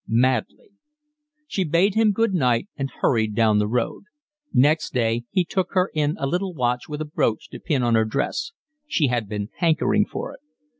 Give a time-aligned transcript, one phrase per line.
[0.07, 0.71] "Madly."
[1.45, 4.05] She bade him good night and hurried down the road.
[4.51, 7.93] Next day he took her in a little watch with a brooch to pin on
[7.93, 8.51] her dress.
[8.87, 10.39] She had been hankering for it.